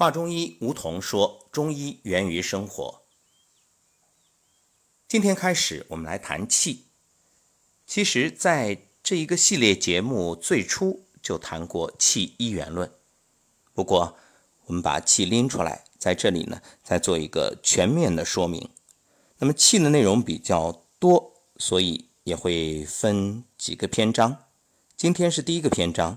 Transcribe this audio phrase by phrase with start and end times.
[0.00, 3.02] 华中医吴桐说：“中医源于生活。”
[5.06, 6.86] 今天开始，我们来谈气。
[7.86, 12.90] 其实，在这一个系列节目最初就谈过气一元论。
[13.74, 14.16] 不过，
[14.64, 18.70] 我们把气拎出来，在这里呢，再做一个全面的说明。
[19.36, 24.44] 那么，气的内容比较多，所以也会分几个篇章。
[24.96, 26.16] 今天是第一个篇章，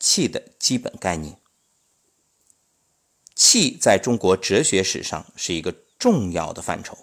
[0.00, 1.38] 气的基本概念。
[3.44, 6.96] 气在中国哲学史上是一个重要的范畴。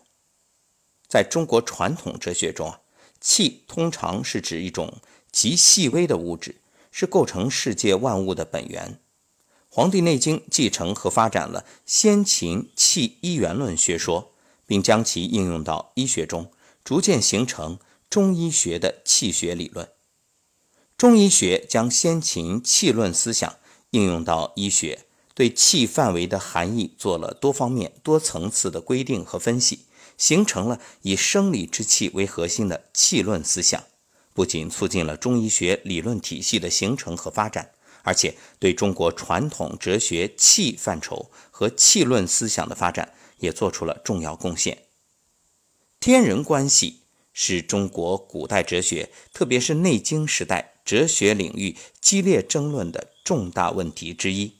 [1.05, 2.79] 在中国传统哲学中啊，
[3.19, 5.01] 气通常是指一种
[5.33, 6.55] 极细微的物质，
[6.91, 8.93] 是构成世界万物的本源。
[9.67, 14.31] 《黄帝内经》继承和发展了先秦气一元论学说，
[14.65, 16.53] 并将其应用到医学中，
[16.85, 17.77] 逐渐形成
[18.09, 19.89] 中医学的气学理论。
[20.95, 23.57] 中医学将先秦气论思想
[23.89, 25.05] 应用到医学。
[25.39, 29.85] 对气范围的含义做了多方面、多层次的规定和分析，
[30.17, 33.81] 形成了以生理之气为核心的气论思想。
[34.33, 37.71] 不仅促进了中医学理论体系的形成和发展，
[38.03, 44.79] 而且对中国传统哲学气范畴和气论思想的发展也做出了重要贡献。
[46.01, 54.58] 天人关系是中国古代哲学，特别是内经时代哲学领域激烈争论的重大问题之一。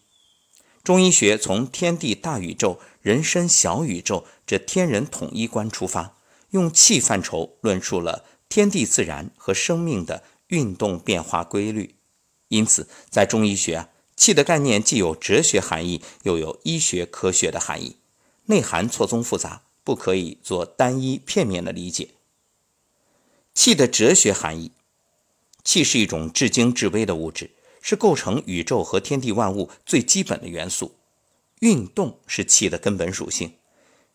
[0.83, 6.15] 中医学从天地大宇宙、人身小宇宙这天人统一观出发，
[6.51, 11.95] 用气范畴论述了天地自然和生命的运动变化规律。
[12.47, 17.97] 因此，在中医学啊，气的概念既有哲学含义，又有医学科学的含义，
[18.45, 22.09] 内涵错综复杂，不可以做单一片面的理解。
[23.53, 24.71] 气的哲学含义，
[25.63, 27.51] 气是一种至精至微的物质。
[27.81, 30.95] 是构成宇宙和天地万物最基本的元素，
[31.59, 33.53] 运动是气的根本属性，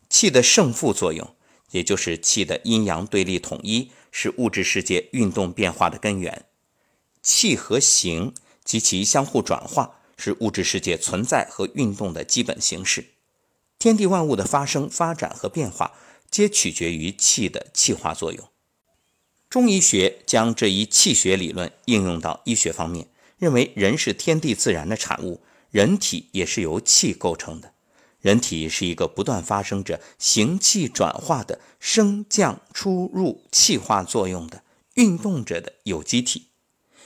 [0.09, 1.35] 气的胜负作用，
[1.71, 6.45] 也就是气的阴阳对立统一，是物质世界运动变化的根源。
[7.23, 13.07] 气和形及其相互转化，是物质世界存在和运动的基本形式。
[13.79, 15.93] 天地万物的发生、发展和变化，
[16.31, 18.49] 皆取决于气的气化作用。
[19.51, 23.09] 中医学将这一气学理论应用到医学方面。
[23.37, 27.75] 认为人是天地自然的产物，人体也是由气构成的。
[28.21, 34.65] 人体是一个不断发生着形气转化的升降出入气化作用的
[34.95, 36.49] 运动着的有机体，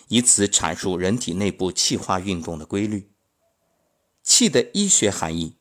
[0.07, 3.11] 以此阐述人体内部气化运动的规律。
[4.23, 5.57] 气的医学含义，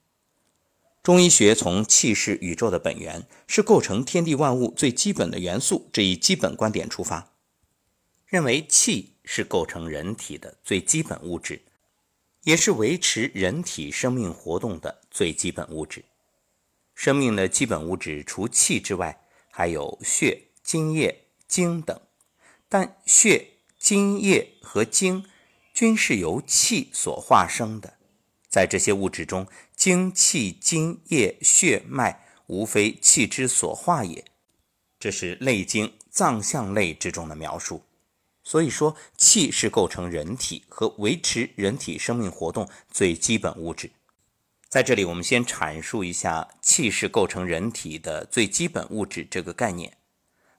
[1.02, 7.32] 中医学从气是宇宙的本源，是构成天地万物最基本的元素这一基本观点出发，
[8.28, 9.14] 认为气。
[9.28, 11.62] 是构成人体的最基本物质，
[12.44, 16.06] 也是维持人体生命活动的最基本物质。
[16.96, 19.20] 生命的基本物质除气之外，
[19.52, 22.00] 还有血、津液、精等。
[22.70, 25.26] 但血、津液和精
[25.74, 27.94] 均是由气所化生的。
[28.50, 29.46] 在这些物质中，
[29.76, 34.24] 精、气、津液、血脉，无非气之所化也。
[35.00, 37.84] 这是《内经·脏象类》之中的描述。
[38.48, 43.92] 所以说，气是构成人体和维持人体生命活动最基本物质。
[44.70, 49.98] 在这里，我们先阐述一下气是构成人体的最基本物质这个概念。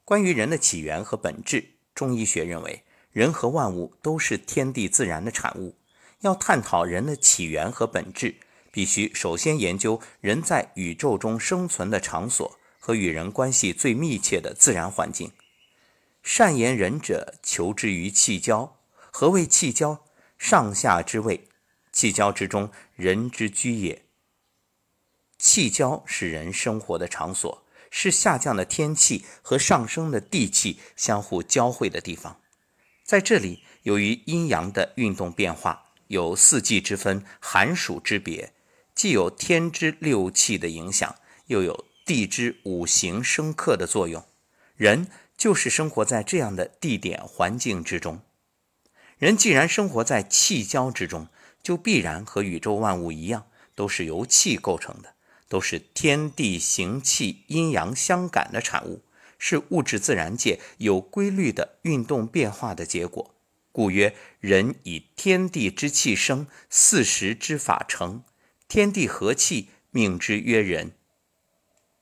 [0.04, 5.78] 关于人的起源和本质，中医学认为，人和万物都是天地自然的产物。
[6.20, 8.34] 要探讨人的起源和本质，
[8.70, 15.32] 必须首先研究人在宇宙中生存的场所和与人关系最密切的自然环境。
[16.30, 18.76] 善言人者，求之于气交。
[19.10, 20.04] 何谓气交？
[20.36, 21.48] 上下之谓，
[21.90, 24.04] 气交之中，人之居也。
[25.38, 32.38] 气交是人生活的场所，是下降的天气和上升的地气相互交汇的地方。
[33.02, 38.52] 在这里，由于阴阳的运动变化，有四季之分、寒暑之别，
[38.94, 41.16] 既有天之六气的影响，
[41.46, 44.22] 又有地之五行生克的作用，
[44.76, 45.06] 人。
[45.38, 48.20] 就是生活在这样的地点环境之中，
[49.18, 51.28] 人既然生活在气交之中，
[51.62, 53.46] 就必然和宇宙万物一样，
[53.76, 55.14] 都是由气构成的，
[55.48, 59.02] 都是天地行气阴阳相感的产物，
[59.38, 63.32] 是物质自然界有规律的运动变化的结果。
[63.70, 68.24] 故曰：人以天地之气生，四时之法成，
[68.66, 70.90] 天地和气，命之曰人。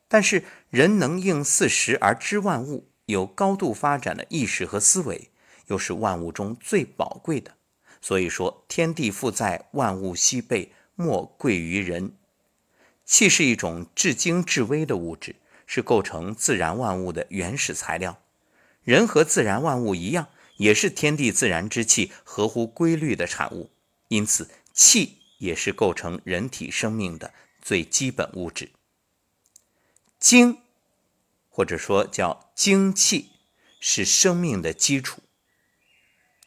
[0.09, 2.89] 但是人能应四时而知万物。
[3.07, 5.31] 有高度发展的意识和思维，
[5.67, 7.55] 又是万物中最宝贵的。
[8.03, 12.13] 所以说，天地负载，万物西备，莫贵于人。
[13.05, 15.37] 气是一种至精至微的物质，
[15.67, 18.21] 是构成自然万物的原始材料。
[18.83, 23.71] 人和自然万物一样，也是天地自然之气合乎规律的产物，
[24.09, 28.71] 因此气也是构成人体生命的最基本物质。
[30.19, 30.59] 精，
[31.57, 33.31] 或者说叫精气，
[33.81, 35.23] 是生命的基础。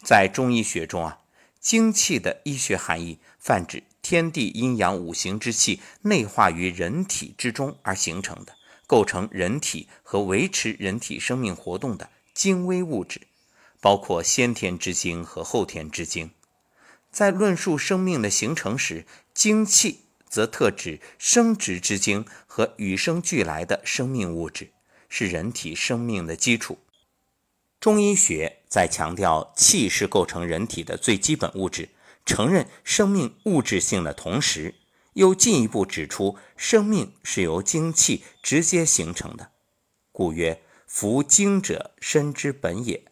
[0.04, 1.22] 在中医学中啊，
[1.60, 3.82] 精气的医学含义泛指。
[4.04, 13.22] 天地阴阳五行之气内化于人体之中而形成的，构成人体和维持人体生命活动的精微物质，
[13.82, 16.30] 包括先天之精和后天之精。
[17.12, 24.72] 在论述生命的形成时，精气则特指生殖之精和与生俱来的生命物质，
[25.10, 26.78] 是人体生命的基础。
[27.82, 31.90] 中医学在强调气是构成人体的最基本物质。
[32.26, 34.76] 承认生命物质性的同时，
[35.14, 39.52] 又进一步指出生命是由精气直接形成的。
[40.12, 43.04] 故曰：“夫精者，身之本也。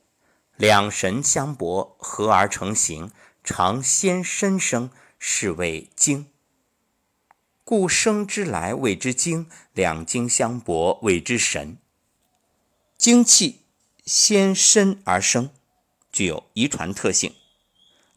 [0.56, 3.10] 两神相搏，合而成形，
[3.44, 6.28] 常先身生，是谓精。
[7.64, 11.78] 故生之来谓之精，两精相搏谓之神。
[12.98, 13.62] 精气
[14.06, 15.52] 先身而生，
[16.12, 17.34] 具有遗传特性。”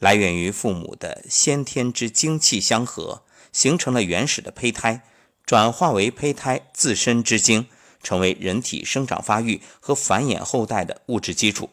[0.00, 3.23] 来源于父母的先天之精气相合，
[3.53, 5.06] 形成了原始的胚胎，
[5.44, 7.67] 转化为胚胎自身之精，
[8.03, 11.69] 成为人体生长发育和繁衍后代的物质基础。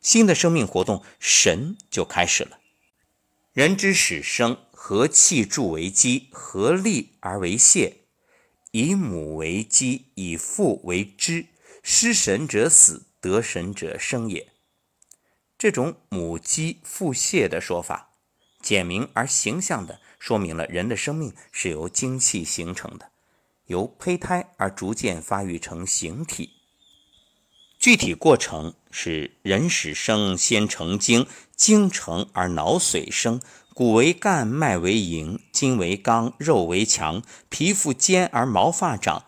[0.00, 2.58] 新的生命活动神就开始了。
[3.52, 7.98] 人之始生，和气助为基，合力而为泄，
[8.70, 11.46] 以母为基，以父为支。
[11.88, 14.48] 失神者死，得神者生也。
[15.56, 18.10] 这种母鸡腹泻的说法，
[18.60, 23.12] 简明而形象地说明了人的生命是由精气形成的，
[23.66, 26.54] 由胚胎而逐渐发育成形体。
[27.78, 31.24] 具体过程是：人始生，先成精，
[31.54, 33.40] 精成而脑髓生，
[33.72, 39.26] 骨为干，脉为营，筋为刚，肉为强，皮肤坚而毛发长，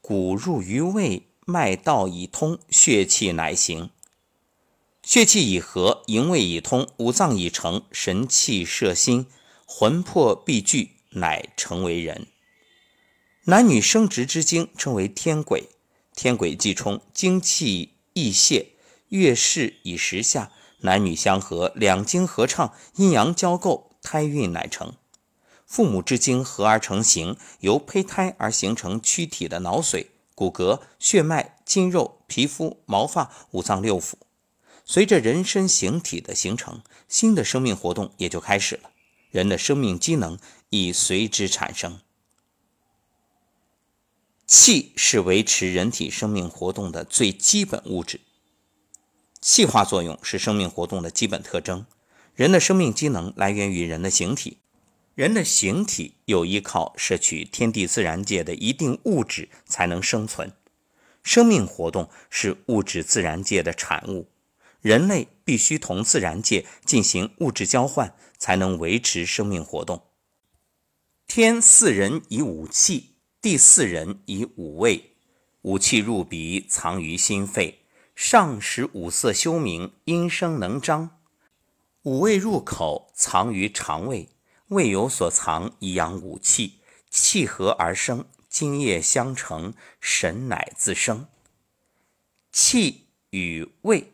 [0.00, 3.90] 骨入于胃，脉道已通，血气乃行。
[5.00, 9.26] 血气已和，营卫已通，五脏已成，神气摄心，
[9.64, 12.26] 魂魄必聚，乃成为人。
[13.44, 15.68] 男女生殖之精称为天癸，
[16.16, 18.72] 天癸既冲，精气亦泄，
[19.10, 20.50] 月事以时下，
[20.80, 24.94] 男女相合，两精合畅，阴阳交构，胎孕乃成。
[25.64, 34.12] 父母之精合而成形，由胚胎而形成躯体的脑髓、骨骼、血脉、筋肉、皮肤、毛发、五脏六腑。
[34.84, 38.90] 随着人身形体的形成，新的生命活动也就开始了，
[39.30, 40.38] 人的生命机能
[40.68, 41.98] 已随之产生。
[44.46, 48.20] 气是维持人体生命活动的最基本物质，
[49.40, 51.86] 气化作用是生命活动的基本特征。
[52.34, 54.58] 人的生命机能来源于人的形体，
[55.16, 60.52] 人的形体有依靠摄取天地自然界的一定物质才能生存。
[61.22, 64.28] 生命活动是物质自然界的产物。
[64.82, 70.02] 人类必须同自然界进行物质交换，才能维持生命活动。
[71.26, 75.16] 天四人以五气，地四人以五味。
[75.62, 77.80] 五气入鼻，藏于心肺，
[78.14, 81.08] 上使五色修明，阴声能张；
[82.02, 84.28] 五味入口，藏于肠胃，
[84.68, 86.80] 胃有所藏，以养五气。
[87.08, 91.28] 气合而生，津液相成，神乃自生。
[92.50, 94.12] 气与胃。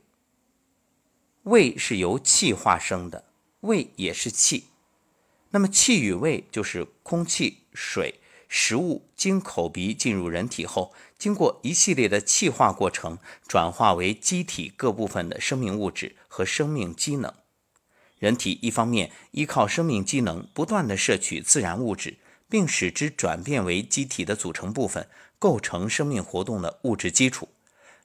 [1.45, 3.25] 胃是由气化生的，
[3.61, 4.69] 胃也是气。
[5.51, 13.19] 那么气与胃就是空气、水、食物经口鼻进入人体后，经过一系列的气化过程，
[13.49, 17.35] 转化为机体各部分的生命物质和生命机能。
[18.23, 25.09] 人体一方面依靠生命机能不断的摄取自然物质，并使之转变为机体的组成部分，
[25.41, 27.49] 构成生命活动的物质基础；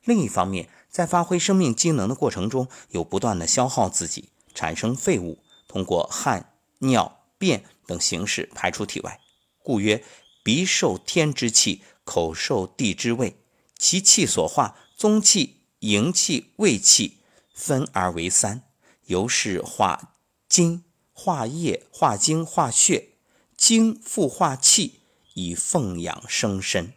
[0.04, 9.20] 另一方面，在发挥生命机能的过程中，又不断的消耗自己，产生废物，通过汗、尿、便等形式排出体外。
[9.62, 10.04] 故曰：
[10.44, 13.38] 鼻受天之气，口受地之味，
[13.78, 17.20] 其气所化，宗气、营气、胃气
[17.54, 18.64] 分而为三，
[19.08, 20.16] 由是化
[20.48, 23.10] 精、化液、化精、化血，
[23.58, 25.02] 精复化气，
[25.34, 26.94] 以奉养生身。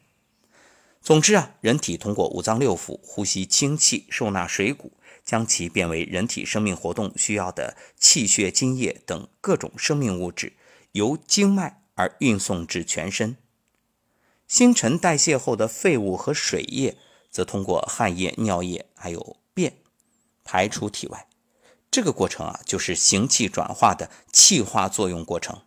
[1.01, 4.93] 总之啊，人体通过五脏六腑呼吸清气，受纳水谷，
[5.25, 10.53] 将其变为人体生命活动需要的气血、津液等各种生命物质，
[10.93, 13.37] 由经脉而运送至全身。
[14.47, 16.99] 新陈代谢后的废物和水液，
[17.31, 19.79] 则通过汗液、尿液还有便
[20.45, 21.29] 排出体外。
[21.91, 25.63] 这个过程啊，就是形气转化的气化作用过程，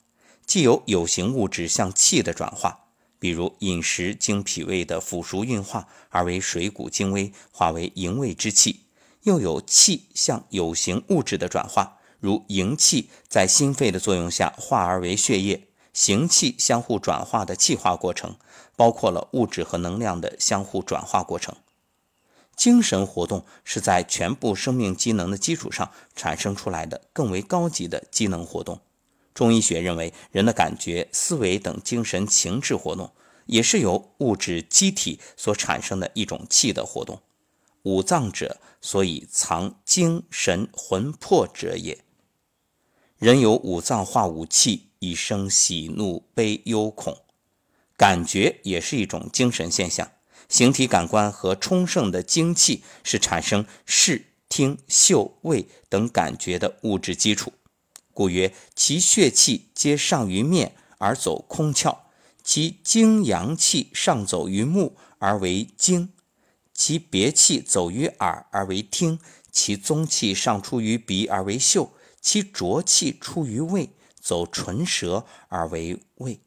[0.46, 2.86] 既有有形物质向气的转化，
[3.20, 8.86] 比如饮食经脾胃的腐熟运化而为水谷精微，化为营卫之气；
[9.24, 15.68] 又有气向有形物质的转化，如营气在心肺的作用下化而为血液。
[15.92, 18.38] 形气相互转化的气化过程，
[18.76, 21.56] 包括了物质和能量的相互转化过程。
[22.56, 28.82] 精神活动是在全部生命机能的基础上产生出来的更为高级的机能活动。
[29.34, 33.12] 中医学认为，人的感觉、思维等精神情志活动，
[33.46, 37.22] 也是由物质机体所产生的一种气的活动。
[37.84, 42.00] 五脏者，所以藏精神魂魄者也。
[43.18, 44.90] 人有五脏化五气。
[45.04, 47.18] 一生喜怒悲忧恐，
[47.98, 50.10] 感觉也是一种精神现象。
[50.50, 57.54] 形体感官和充盛的精气是产生视、听、嗅、味等感觉的物质基础。
[58.14, 61.98] 故曰：其血气皆上于面而走空窍，
[62.44, 66.14] 其精阳气上走于目而为精，
[66.74, 69.20] 其别气走于耳而为听，
[69.52, 73.90] 其宗气上出于鼻而为嗅，其浊气出于胃。
[74.22, 76.40] 走唇舌而为胃，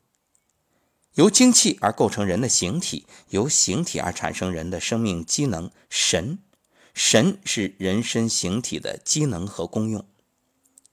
[1.16, 6.38] 由精气而构成人的形体，由形体而产生人的生命机能神。
[6.92, 10.06] 神是人身形体的机能和功用。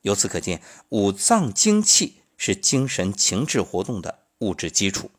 [0.01, 5.11] 由此可见，五脏精气是精神情志活动的物质基础。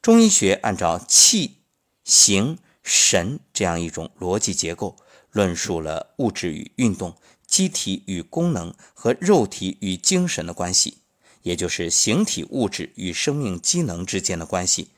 [0.00, 1.58] 中医学按照气、
[2.04, 4.96] 形、神这样一种逻辑结构，
[5.32, 7.16] 论述了物质与运动。
[7.46, 10.98] 机体与功能和肉体与精神的关系，
[11.46, 14.88] 也就是形体物质与生命机能之间的关系，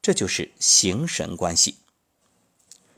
[0.00, 1.78] 这就是形神关系。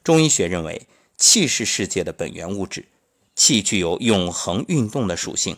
[0.04, 2.88] 中医学认为，气是世界的本源物质，
[3.34, 5.56] 气具有永恒运动的属性，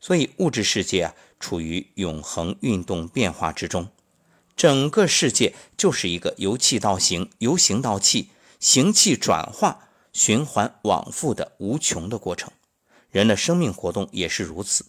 [0.00, 3.90] 所以物质世界啊处于永恒运动变化之中。
[4.56, 12.50] 整个世界就是一个由气到形、由形到气、形气转化、循环往复的无穷的过程。
[13.10, 14.86] 人的生命活动也是如此，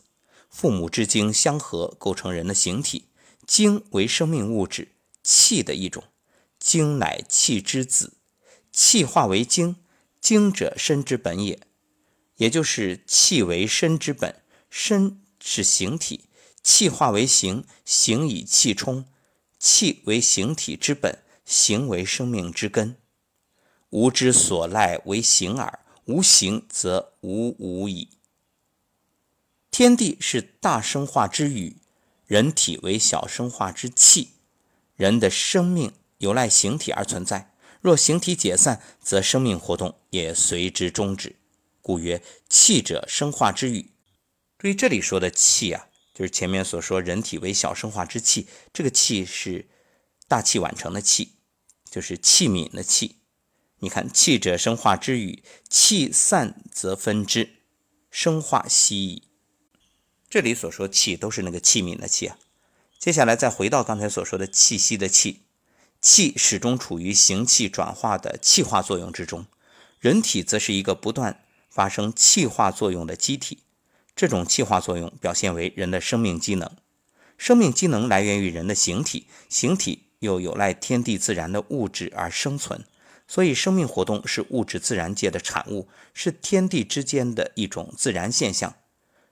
[0.50, 3.06] 父母之精相合，构成人的形体。
[3.48, 4.89] 精为生命物质，
[5.24, 6.03] 气的一种。
[6.60, 8.13] 精乃气之子，
[8.72, 9.77] 气化为精，
[10.20, 11.60] 精者身之本也。
[12.36, 16.25] 也就是气为身之本，身是形体，
[16.62, 19.06] 气化为形，形以气充，
[19.58, 22.98] 气为形体之本，形为生命之根。
[23.89, 25.79] 吾之所赖为形耳。
[26.06, 28.10] 无形则无无矣。
[29.71, 31.77] 天地是大生化之宇，
[32.25, 34.31] 人体为小生化之气。
[34.95, 41.38] 人的生命有赖形体而存在，若形体解散，则生命活动也随之终止。
[41.81, 43.91] 故曰：气者，生化之宇。
[44.57, 49.69] 注意这里说的气啊，就是前面所说人体为小生化之气，这个气是
[50.27, 51.35] 大器晚成的气，
[51.89, 53.15] 就是器皿的器。
[53.79, 57.61] 你看，气者生化之宇，气散则分之，
[58.11, 59.28] 生化息矣。
[60.29, 62.38] 这里所说气都是那个器皿的气啊。
[63.00, 65.41] 接下来再回到刚才所说的气息的气，
[66.01, 69.45] 气始终处于形气转化的气化作用之中，
[70.00, 73.59] 人体则是一个不断发生气化作用的机体。
[74.15, 76.69] 这种气化作用表现为人的生命机能，
[77.38, 82.83] 生命机能来源于人的形体，形体又有赖天地自然的物质而生存。
[83.27, 88.75] 所以，生命活动是物质自然界的产物，是天地之间的一种自然现象。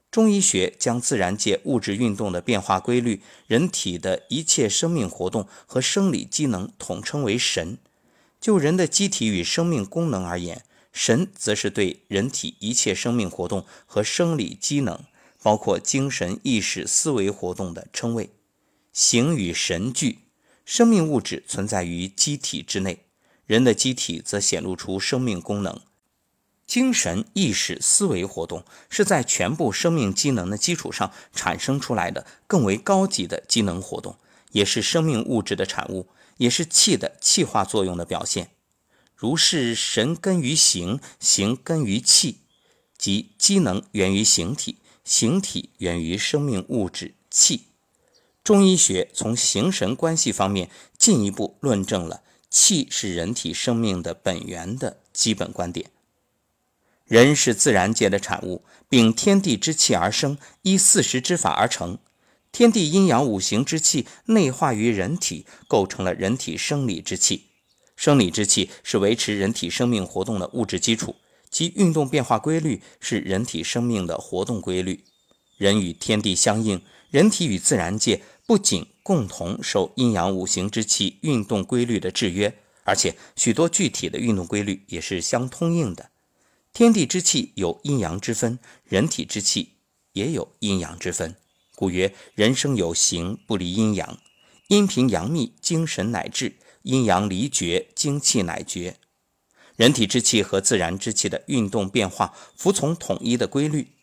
[0.09, 7.77] 中医学将自然界物质运动的变化规律、人体的一切生命活动和生理机能统称为神。
[8.39, 15.03] 就人的机体与生命功能而言，神则是对人体一切生命活动和生理机能，
[15.43, 18.29] 包括精神、意识、思维活动的称谓。
[18.93, 20.19] 形与神俱，
[20.65, 23.03] 生命物质存在于机体之内。
[23.45, 25.79] 人的机体则显露出生命功能，
[26.67, 34.17] 精神、意识、思维活动是在全部生命机能的基础上产生出来的更为高级的机能活动，
[34.51, 38.51] 也是生命物质的产物，也是气的气化作用的表现。
[39.15, 42.41] 如是神根于形，形根于气，
[42.97, 47.67] 即机能源于形体，形体源于生命物质气。
[48.43, 52.23] 中医学从形神关系方面进一步论证了。
[52.49, 55.91] 气是人体生命的本源的基本观点。
[57.07, 61.97] 人是自然界的产物，秉天地之气而生，依四时之法而成。
[62.51, 67.45] 天地阴阳五行之气内化于人体，构成了人体生理之气。
[67.95, 71.15] 生理之气是维持人体生命活动的物质基础，
[71.49, 75.05] 其运动变化规律是人体生命的活动规律。
[75.57, 86.09] 人与天地相应，人体与自然界不仅共同受阴阳五行之气运动规律的制约，而且许多具体的运动规律也是相通应的。
[86.77, 89.77] 天地之气有阴阳之分，人体之气
[90.11, 91.35] 也有阴阳之分。
[91.73, 94.19] 故曰：人生有形，不离阴阳。
[94.67, 96.51] 阴平阳密，精神乃至；
[96.83, 98.97] 阴阳离绝，精气乃绝。
[99.75, 103.93] 人体之气和自然之气的运动变化，服从统一的规律。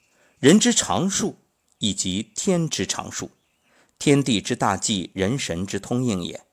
[0.41, 1.37] 人之常数，
[1.79, 3.31] 以及天之常数，
[4.01, 6.45] 天地之大计，人神之通应也。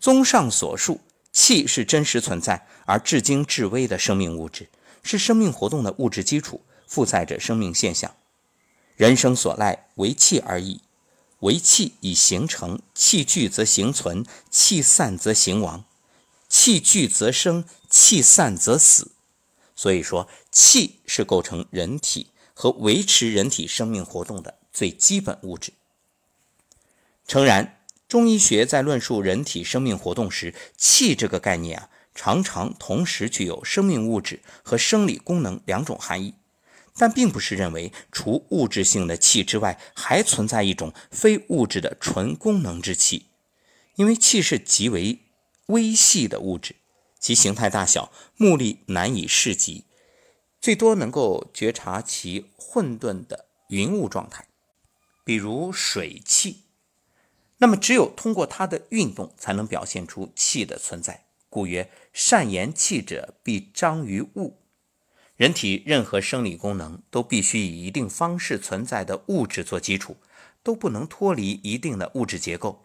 [0.00, 4.70] 综上所述，气是真实存在而至精至微的生命物质。
[5.06, 8.14] 是生命活动的物质基础，负载着生命现象。
[8.96, 10.80] 人生所赖，为气而已。
[11.40, 15.84] 为气以形成，气聚则形存，气散则形亡。
[16.48, 19.12] 气聚则生，气散则死。
[19.74, 25.74] 所以说，气是构成人体和维持人体生命活动的最基本物质。
[27.28, 31.90] 诚然，中医学在论述人体生命活动时，气这个概念啊。
[32.16, 36.34] 常常同时具有生命物质和生理功能两种含义，
[36.96, 43.26] 但并不是认为除物质性的气之外，还存在一种非物质的纯功能之气。
[43.96, 45.20] 因为气是极为
[45.66, 46.76] 微细的物质，
[47.20, 49.84] 其形态大小，目力难以视及，
[50.60, 54.48] 最多能够觉察其混沌的云雾状态，
[55.22, 56.62] 比如水气。
[57.58, 61.25] 那么，只有通过它的运动，才能表现出气的存在。
[61.56, 64.58] 故曰：善言气者，必彰于物。
[65.36, 70.18] 人体任何生理功能都必须以一定方式存在的物质做基础，
[70.62, 72.84] 都不能脱离一定的物质结构。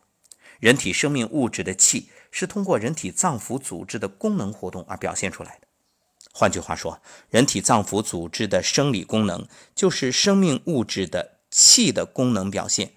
[0.62, 5.68] 人体生命物质的气是通过人体脏腑组织的功能活动而表现出来的。
[6.32, 12.94] 换句话说，人体脏腑组织的生理功能就是生命物质的气的功能表现。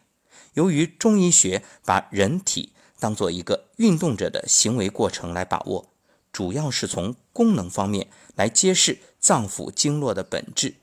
[0.53, 2.71] 由于中医学把人体
[3.05, 5.91] 当做一个运动者的行为过程来把握，
[6.33, 10.77] 主要是从功能方面来揭示脏腑经络的本质，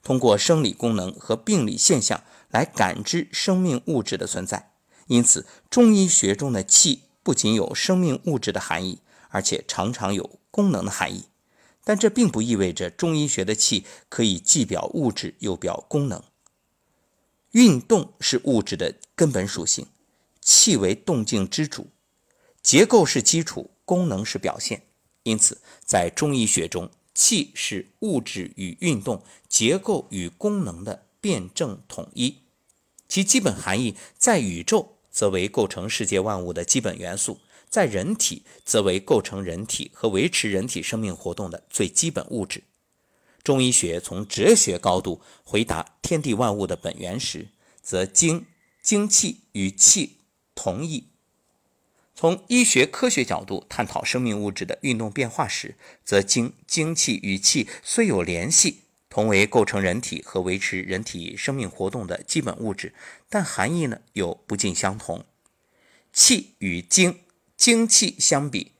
[0.00, 4.70] 通过生理功能和病理现象来感知生命物质的存在。
[5.08, 11.24] 因此，中医学中的气不仅有生命物质的含义，而且常常有功能的含义。
[11.82, 16.22] 但这并不意味着中医学的气可以既表物质又表功能。
[17.50, 19.88] 运动是物质的根本属性。
[20.44, 21.88] 气为动静之主，
[22.62, 24.82] 结构是基础，功能是表现。
[25.22, 32.42] 因此，在中医学中，气是物质与运动、结构与功能的辩证统一。
[33.08, 42.64] 其基本含义，在宇宙则为构成世界万物的基本元素，在人体则为构成人体和维持人体生命活动的最基本物质。
[43.42, 47.48] 中医学从哲学高度回答天地万物的本源时，
[47.82, 48.44] 则精
[48.82, 50.18] 精气与气。
[50.54, 51.08] 同意。
[52.16, 62.94] 从医学科学角度探讨生命物质的运动变化时，则精精气与气虽有联系，同为构成人体和维持人体生命活动的基本物质，
[63.28, 65.24] 但含义呢又不尽相同。
[66.12, 67.18] 气与精
[67.56, 68.70] 精气相比，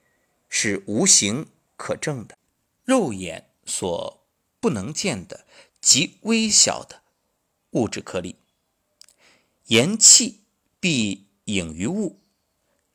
[0.48, 2.38] 是无形可证的，
[2.84, 4.24] 肉眼所
[4.60, 5.44] 不能见的
[5.80, 7.02] 极微小的
[7.72, 8.36] 物质颗粒。
[9.66, 10.42] 言气
[10.78, 11.23] 必。
[11.44, 12.20] 隐于物，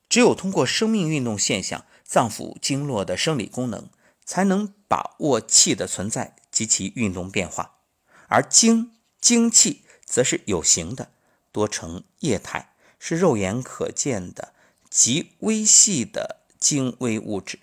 [0.08, 3.90] 只有通过生命运动现象、脏腑经络的生理功能，
[4.26, 7.80] 才能把握气的存在及其运动变化。
[8.28, 11.12] 而精精气则是有形的，
[11.52, 14.54] 多呈液态，是肉眼可见的
[14.90, 17.60] 极微细的精微物质。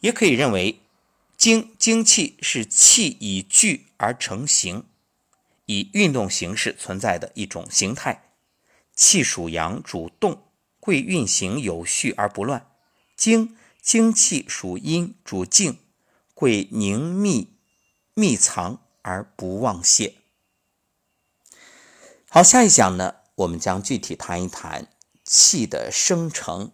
[0.00, 0.80] 也可以认为，
[1.36, 4.84] 精精气是气以聚而成形，
[5.64, 8.25] 以运动形式存在的一种形态。
[8.96, 10.42] 气属阳，主动，
[10.80, 12.62] 贵运行有序而不乱；
[13.14, 15.78] 精精气属阴，主静，
[16.34, 17.58] 贵凝密
[18.14, 20.14] 密藏而不忘泄。
[22.30, 24.88] 好，下一讲呢，我们将具体谈一谈
[25.24, 26.72] 气的生成。